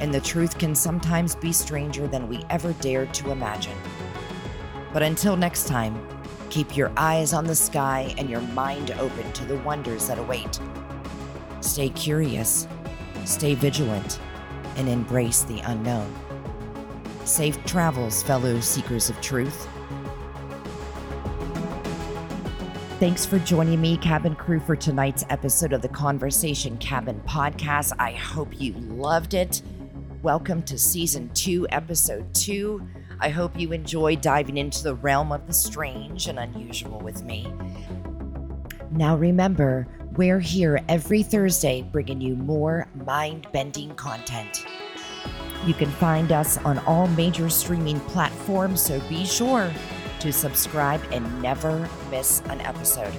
and 0.00 0.12
the 0.12 0.20
truth 0.20 0.58
can 0.58 0.74
sometimes 0.74 1.34
be 1.34 1.52
stranger 1.52 2.06
than 2.06 2.28
we 2.28 2.44
ever 2.50 2.74
dared 2.74 3.14
to 3.14 3.30
imagine. 3.30 3.76
But 4.92 5.02
until 5.02 5.36
next 5.36 5.66
time, 5.66 5.98
keep 6.50 6.76
your 6.76 6.92
eyes 6.96 7.32
on 7.32 7.46
the 7.46 7.54
sky 7.54 8.14
and 8.18 8.28
your 8.28 8.42
mind 8.42 8.90
open 8.92 9.32
to 9.32 9.44
the 9.46 9.56
wonders 9.58 10.08
that 10.08 10.18
await. 10.18 10.60
Stay 11.60 11.88
curious, 11.88 12.68
stay 13.24 13.54
vigilant, 13.54 14.20
and 14.76 14.88
embrace 14.90 15.42
the 15.42 15.60
unknown. 15.60 16.14
Safe 17.24 17.62
travels, 17.64 18.22
fellow 18.22 18.60
seekers 18.60 19.08
of 19.08 19.18
truth. 19.22 19.68
Thanks 22.98 23.26
for 23.26 23.38
joining 23.38 23.82
me, 23.82 23.98
cabin 23.98 24.34
crew, 24.34 24.58
for 24.58 24.74
tonight's 24.74 25.26
episode 25.28 25.74
of 25.74 25.82
the 25.82 25.88
Conversation 25.88 26.78
Cabin 26.78 27.20
podcast. 27.26 27.92
I 27.98 28.12
hope 28.12 28.58
you 28.58 28.72
loved 28.72 29.34
it. 29.34 29.60
Welcome 30.22 30.62
to 30.62 30.78
season 30.78 31.28
two, 31.34 31.66
episode 31.68 32.34
two. 32.34 32.80
I 33.20 33.28
hope 33.28 33.60
you 33.60 33.72
enjoy 33.72 34.16
diving 34.16 34.56
into 34.56 34.82
the 34.82 34.94
realm 34.94 35.30
of 35.30 35.46
the 35.46 35.52
strange 35.52 36.26
and 36.28 36.38
unusual 36.38 36.98
with 37.00 37.22
me. 37.22 37.52
Now, 38.90 39.14
remember, 39.14 39.86
we're 40.16 40.40
here 40.40 40.82
every 40.88 41.22
Thursday 41.22 41.82
bringing 41.82 42.22
you 42.22 42.34
more 42.34 42.88
mind 43.04 43.46
bending 43.52 43.94
content. 43.96 44.64
You 45.66 45.74
can 45.74 45.90
find 45.90 46.32
us 46.32 46.56
on 46.64 46.78
all 46.86 47.08
major 47.08 47.50
streaming 47.50 48.00
platforms, 48.00 48.80
so 48.80 49.00
be 49.00 49.26
sure 49.26 49.70
to 50.20 50.32
subscribe 50.32 51.02
and 51.12 51.42
never 51.42 51.88
miss 52.10 52.40
an 52.46 52.60
episode. 52.60 53.14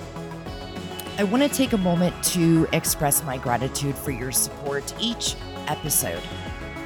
I 1.18 1.24
want 1.24 1.44
to 1.44 1.50
take 1.50 1.74
a 1.74 1.78
moment 1.78 2.14
to 2.26 2.68
express 2.74 3.24
my 3.24 3.38
gratitude 3.38 3.96
for 3.96 4.12
your 4.12 4.32
support. 4.32 4.94
Each 5.00 5.36
episode 5.68 6.22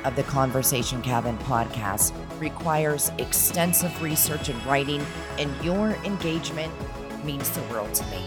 of 0.06 0.16
the 0.16 0.24
Conversation 0.24 1.02
Cabin 1.02 1.38
podcast 1.40 2.14
requires 2.40 3.12
extensive 3.18 4.02
research 4.02 4.50
and 4.50 4.66
writing, 4.66 5.06
and 5.38 5.54
your 5.64 5.92
engagement 6.06 6.72
means 7.26 7.50
the 7.50 7.62
world 7.64 7.94
to 7.94 8.06
me. 8.06 8.24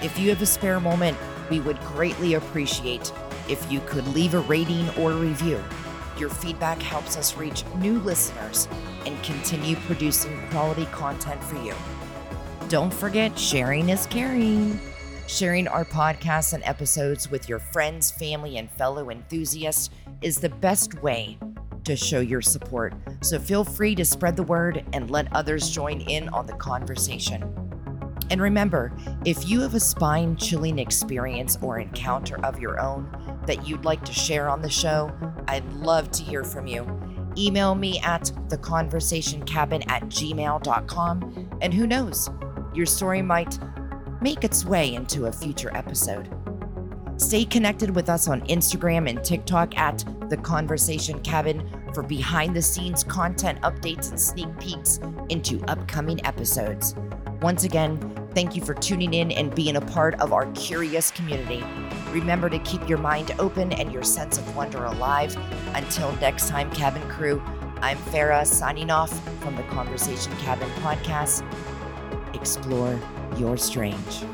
If 0.00 0.18
you 0.18 0.30
have 0.30 0.42
a 0.42 0.46
spare 0.46 0.80
moment, 0.80 1.18
we 1.50 1.60
would 1.60 1.80
greatly 1.80 2.34
appreciate 2.34 3.12
if 3.48 3.70
you 3.70 3.80
could 3.80 4.06
leave 4.08 4.34
a 4.34 4.40
rating 4.40 4.88
or 4.90 5.12
review. 5.12 5.62
Your 6.22 6.30
feedback 6.30 6.80
helps 6.80 7.16
us 7.16 7.36
reach 7.36 7.64
new 7.78 7.98
listeners 7.98 8.68
and 9.06 9.20
continue 9.24 9.74
producing 9.74 10.40
quality 10.50 10.84
content 10.92 11.42
for 11.42 11.56
you. 11.56 11.74
Don't 12.68 12.94
forget, 12.94 13.36
sharing 13.36 13.88
is 13.88 14.06
caring. 14.06 14.78
Sharing 15.26 15.66
our 15.66 15.84
podcasts 15.84 16.52
and 16.52 16.62
episodes 16.62 17.28
with 17.28 17.48
your 17.48 17.58
friends, 17.58 18.12
family, 18.12 18.58
and 18.58 18.70
fellow 18.70 19.10
enthusiasts 19.10 19.90
is 20.20 20.38
the 20.38 20.48
best 20.48 21.02
way 21.02 21.38
to 21.82 21.96
show 21.96 22.20
your 22.20 22.40
support. 22.40 22.94
So 23.22 23.40
feel 23.40 23.64
free 23.64 23.96
to 23.96 24.04
spread 24.04 24.36
the 24.36 24.44
word 24.44 24.84
and 24.92 25.10
let 25.10 25.26
others 25.34 25.70
join 25.70 26.02
in 26.02 26.28
on 26.28 26.46
the 26.46 26.52
conversation. 26.52 27.42
And 28.30 28.40
remember, 28.40 28.92
if 29.24 29.48
you 29.48 29.60
have 29.62 29.74
a 29.74 29.80
spine 29.80 30.36
chilling 30.36 30.78
experience 30.78 31.58
or 31.60 31.80
encounter 31.80 32.38
of 32.46 32.60
your 32.60 32.80
own 32.80 33.10
that 33.46 33.66
you'd 33.66 33.84
like 33.84 34.04
to 34.04 34.12
share 34.12 34.48
on 34.48 34.62
the 34.62 34.70
show, 34.70 35.12
I'd 35.48 35.70
love 35.74 36.10
to 36.12 36.22
hear 36.22 36.44
from 36.44 36.66
you. 36.66 36.86
Email 37.36 37.74
me 37.74 37.98
at 38.00 38.24
theconversationcabin 38.48 39.90
at 39.90 40.02
gmail.com, 40.04 41.58
and 41.60 41.74
who 41.74 41.86
knows, 41.86 42.30
your 42.74 42.86
story 42.86 43.22
might 43.22 43.58
make 44.20 44.44
its 44.44 44.64
way 44.64 44.94
into 44.94 45.26
a 45.26 45.32
future 45.32 45.74
episode. 45.74 46.28
Stay 47.16 47.44
connected 47.44 47.94
with 47.94 48.08
us 48.08 48.28
on 48.28 48.40
Instagram 48.42 49.08
and 49.08 49.22
TikTok 49.22 49.76
at 49.76 50.04
The 50.28 50.36
Conversation 50.36 51.20
Cabin 51.20 51.68
for 51.94 52.02
behind 52.02 52.56
the 52.56 52.62
scenes 52.62 53.04
content 53.04 53.60
updates 53.62 54.10
and 54.10 54.20
sneak 54.20 54.48
peeks 54.58 54.98
into 55.28 55.62
upcoming 55.66 56.24
episodes. 56.26 56.94
Once 57.40 57.64
again, 57.64 58.21
thank 58.34 58.56
you 58.56 58.62
for 58.62 58.74
tuning 58.74 59.14
in 59.14 59.30
and 59.32 59.54
being 59.54 59.76
a 59.76 59.80
part 59.80 60.18
of 60.20 60.32
our 60.32 60.50
curious 60.52 61.10
community. 61.10 61.64
Remember 62.10 62.48
to 62.48 62.58
keep 62.60 62.88
your 62.88 62.98
mind 62.98 63.34
open 63.38 63.72
and 63.72 63.92
your 63.92 64.02
sense 64.02 64.38
of 64.38 64.56
wonder 64.56 64.84
alive. 64.84 65.36
Until 65.74 66.12
next 66.16 66.48
time, 66.48 66.70
cabin 66.72 67.02
crew, 67.08 67.42
I'm 67.80 67.98
Farah 67.98 68.46
signing 68.46 68.90
off 68.90 69.12
from 69.40 69.56
the 69.56 69.62
Conversation 69.64 70.34
Cabin 70.38 70.68
podcast. 70.82 71.42
Explore 72.34 72.98
your 73.36 73.56
strange. 73.56 74.24